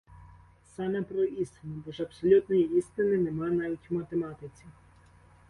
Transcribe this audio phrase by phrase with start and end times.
[0.75, 4.63] Саме про істину, бо ж абсолютної істини нема навіть у математиці.